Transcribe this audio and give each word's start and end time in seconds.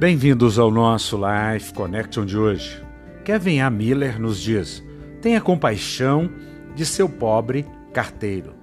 Bem-vindos 0.00 0.58
ao 0.58 0.70
nosso 0.70 1.18
Life 1.18 1.74
Connection 1.74 2.24
de 2.24 2.34
hoje. 2.34 2.82
Kevin 3.22 3.60
A. 3.60 3.68
Miller 3.68 4.18
nos 4.18 4.40
diz: 4.40 4.82
tenha 5.20 5.42
compaixão 5.42 6.30
de 6.74 6.86
seu 6.86 7.06
pobre 7.06 7.66
carteiro. 7.92 8.54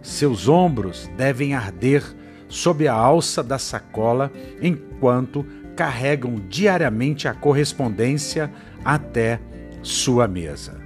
Seus 0.00 0.48
ombros 0.48 1.06
devem 1.14 1.52
arder 1.52 2.02
sob 2.48 2.88
a 2.88 2.94
alça 2.94 3.42
da 3.42 3.58
sacola 3.58 4.32
enquanto 4.62 5.44
carregam 5.76 6.36
diariamente 6.48 7.28
a 7.28 7.34
correspondência 7.34 8.50
até 8.82 9.38
sua 9.82 10.26
mesa. 10.26 10.80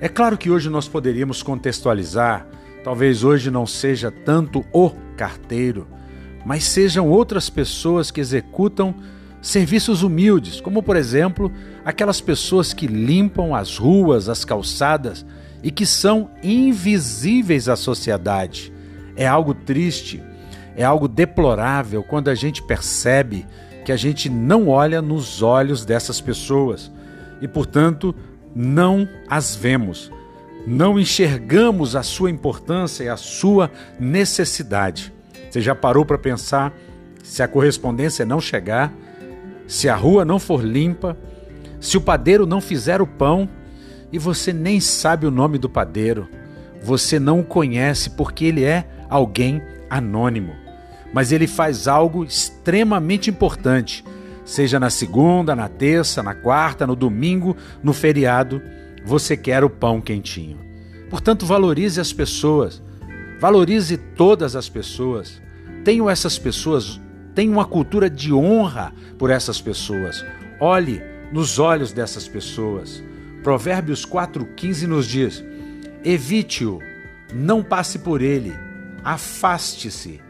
É 0.00 0.08
claro 0.08 0.36
que 0.36 0.50
hoje 0.50 0.68
nós 0.68 0.88
poderíamos 0.88 1.44
contextualizar, 1.44 2.44
talvez 2.82 3.22
hoje 3.22 3.52
não 3.52 3.68
seja 3.68 4.10
tanto 4.10 4.64
o 4.72 4.90
carteiro, 5.16 5.86
mas 6.44 6.64
sejam 6.64 7.08
outras 7.08 7.48
pessoas 7.48 8.10
que 8.10 8.20
executam 8.20 8.96
serviços 9.40 10.02
humildes, 10.02 10.60
como 10.60 10.82
por 10.82 10.96
exemplo, 10.96 11.52
aquelas 11.84 12.20
pessoas 12.20 12.72
que 12.72 12.86
limpam 12.86 13.54
as 13.54 13.76
ruas, 13.78 14.28
as 14.28 14.44
calçadas 14.44 15.24
e 15.62 15.70
que 15.70 15.86
são 15.86 16.30
invisíveis 16.42 17.68
à 17.68 17.76
sociedade. 17.76 18.72
É 19.16 19.26
algo 19.26 19.54
triste, 19.54 20.22
é 20.76 20.84
algo 20.84 21.08
deplorável 21.08 22.02
quando 22.02 22.28
a 22.28 22.34
gente 22.34 22.62
percebe 22.62 23.46
que 23.84 23.92
a 23.92 23.96
gente 23.96 24.28
não 24.28 24.68
olha 24.68 25.00
nos 25.00 25.42
olhos 25.42 25.84
dessas 25.84 26.20
pessoas 26.20 26.90
e, 27.40 27.48
portanto, 27.48 28.14
não 28.54 29.08
as 29.28 29.56
vemos, 29.56 30.10
não 30.66 30.98
enxergamos 30.98 31.96
a 31.96 32.02
sua 32.02 32.30
importância 32.30 33.04
e 33.04 33.08
a 33.08 33.16
sua 33.16 33.70
necessidade. 33.98 35.12
Você 35.50 35.60
já 35.60 35.74
parou 35.74 36.04
para 36.04 36.18
pensar 36.18 36.72
se 37.22 37.42
a 37.42 37.48
correspondência 37.48 38.26
não 38.26 38.40
chegar? 38.40 38.92
Se 39.68 39.86
a 39.88 39.94
rua 39.94 40.24
não 40.24 40.38
for 40.38 40.64
limpa, 40.64 41.16
se 41.78 41.98
o 41.98 42.00
padeiro 42.00 42.46
não 42.46 42.60
fizer 42.60 43.02
o 43.02 43.06
pão 43.06 43.46
e 44.10 44.18
você 44.18 44.50
nem 44.50 44.80
sabe 44.80 45.26
o 45.26 45.30
nome 45.30 45.58
do 45.58 45.68
padeiro, 45.68 46.26
você 46.82 47.20
não 47.20 47.40
o 47.40 47.44
conhece 47.44 48.10
porque 48.10 48.46
ele 48.46 48.64
é 48.64 48.88
alguém 49.10 49.62
anônimo, 49.90 50.54
mas 51.12 51.32
ele 51.32 51.46
faz 51.46 51.86
algo 51.86 52.24
extremamente 52.24 53.28
importante, 53.28 54.02
seja 54.42 54.80
na 54.80 54.88
segunda, 54.88 55.54
na 55.54 55.68
terça, 55.68 56.22
na 56.22 56.34
quarta, 56.34 56.86
no 56.86 56.96
domingo, 56.96 57.54
no 57.82 57.92
feriado, 57.92 58.62
você 59.04 59.36
quer 59.36 59.62
o 59.62 59.70
pão 59.70 60.00
quentinho. 60.00 60.58
Portanto, 61.10 61.44
valorize 61.44 62.00
as 62.00 62.12
pessoas, 62.12 62.82
valorize 63.38 63.98
todas 63.98 64.56
as 64.56 64.68
pessoas. 64.68 65.40
Tenham 65.84 66.08
essas 66.08 66.38
pessoas 66.38 67.00
Tenha 67.38 67.52
uma 67.52 67.64
cultura 67.64 68.10
de 68.10 68.34
honra 68.34 68.92
por 69.16 69.30
essas 69.30 69.60
pessoas. 69.60 70.26
Olhe 70.58 71.00
nos 71.32 71.60
olhos 71.60 71.92
dessas 71.92 72.26
pessoas. 72.26 73.00
Provérbios 73.44 74.04
4,15 74.04 74.88
nos 74.88 75.06
diz: 75.06 75.44
Evite-o, 76.02 76.80
não 77.32 77.62
passe 77.62 78.00
por 78.00 78.22
ele, 78.22 78.52
afaste-se 79.04 80.20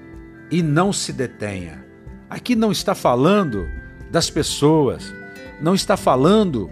e 0.51 0.62
não 0.62 0.92
se 0.92 1.11
detenha. 1.11 1.83
Aqui 2.29 2.55
não 2.55 2.70
está 2.70 2.95
falando 2.95 3.67
das 4.11 4.29
pessoas, 4.29 5.11
não 5.62 5.75
está 5.75 5.97
falando 5.97 6.70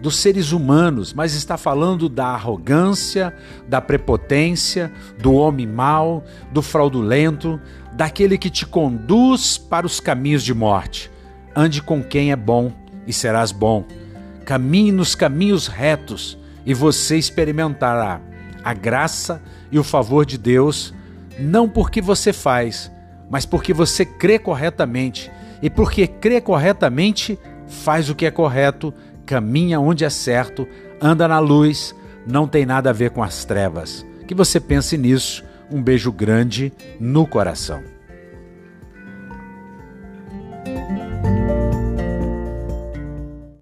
dos 0.00 0.16
seres 0.16 0.52
humanos, 0.52 1.12
mas 1.12 1.34
está 1.34 1.56
falando 1.56 2.08
da 2.08 2.26
arrogância, 2.28 3.34
da 3.68 3.80
prepotência, 3.80 4.90
do 5.18 5.34
homem 5.34 5.66
mau, 5.66 6.24
do 6.50 6.62
fraudulento, 6.62 7.60
daquele 8.00 8.38
que 8.38 8.48
te 8.48 8.64
conduz 8.64 9.58
para 9.58 9.84
os 9.84 10.00
caminhos 10.00 10.42
de 10.42 10.54
morte. 10.54 11.10
Ande 11.54 11.82
com 11.82 12.02
quem 12.02 12.32
é 12.32 12.36
bom 12.36 12.72
e 13.06 13.12
serás 13.12 13.52
bom. 13.52 13.84
Caminhe 14.46 14.90
nos 14.90 15.14
caminhos 15.14 15.66
retos 15.66 16.38
e 16.64 16.72
você 16.72 17.18
experimentará 17.18 18.18
a 18.64 18.72
graça 18.72 19.42
e 19.70 19.78
o 19.78 19.84
favor 19.84 20.24
de 20.24 20.38
Deus, 20.38 20.94
não 21.38 21.68
porque 21.68 22.00
você 22.00 22.32
faz, 22.32 22.90
mas 23.28 23.44
porque 23.44 23.74
você 23.74 24.06
crê 24.06 24.38
corretamente. 24.38 25.30
E 25.60 25.68
porque 25.68 26.06
crê 26.06 26.40
corretamente, 26.40 27.38
faz 27.66 28.08
o 28.08 28.14
que 28.14 28.24
é 28.24 28.30
correto 28.30 28.94
caminha 29.26 29.78
onde 29.78 30.06
é 30.06 30.10
certo, 30.10 30.66
anda 31.02 31.28
na 31.28 31.38
luz, 31.38 31.94
não 32.26 32.48
tem 32.48 32.64
nada 32.64 32.88
a 32.88 32.94
ver 32.94 33.10
com 33.10 33.22
as 33.22 33.44
trevas. 33.44 34.06
Que 34.26 34.34
você 34.34 34.58
pense 34.58 34.96
nisso. 34.96 35.44
Um 35.70 35.80
beijo 35.82 36.10
grande 36.10 36.72
no 36.98 37.26
coração. 37.26 37.99